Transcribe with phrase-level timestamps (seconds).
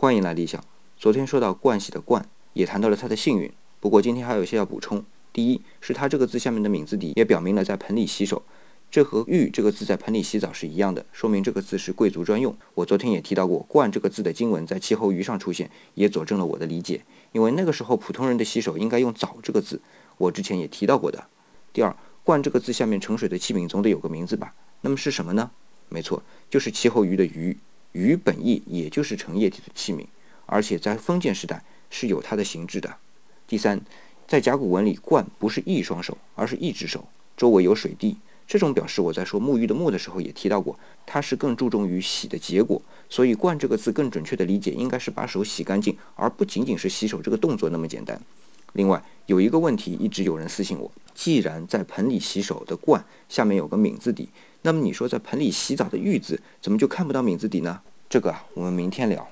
[0.00, 0.64] 欢迎来理想。
[0.96, 2.22] 昨天说到盥洗的盥，
[2.54, 3.52] 也谈到了它的幸运。
[3.80, 5.04] 不过今天还有一些要补充。
[5.30, 8.42] 第一是它这个字下面的名字底也表明了在盆里洗手，
[8.90, 12.56] 这和浴这个字在盆里洗澡是一样的，说明这个字是贵族专用。
[12.72, 17.02] 我昨天也提到过，盥这个字的经文在气候鱼上出现，也佐证了我的理解。
[17.32, 19.82] 因为那个时候普通人的洗手应该用澡这个字，
[20.16, 21.26] 我之前也提到过的。
[21.74, 21.94] 第二，
[22.24, 24.54] 盥这个字下面盛水的器皿总得有个名字吧？
[24.80, 25.50] 那么是什么呢？
[25.90, 27.54] 没错，就是气候鱼的鱼。
[27.92, 30.06] 鱼本意也就是盛液体的器皿，
[30.46, 32.96] 而且在封建时代是有它的形制的。
[33.46, 33.80] 第三，
[34.28, 38.16] 在甲骨文里，冠不是一双手，而是一只手，周围有水滴。
[38.46, 48.20] 这种表示我在说沐浴的沐的时候也提到过，它是更注重于洗的结果，所以冠这个字更准确的理解应该是把手洗干净，而不仅仅是洗手这个动作那么简单。
[48.74, 54.28] 另外有一个问题一直有人私信我，既然在盆里洗手的罐下面有个皿字底。
[54.62, 57.80] 那么你说在盆里洗澡的浴字怎么就看不到皿字底呢？
[58.08, 59.30] 这个啊，我们明天聊。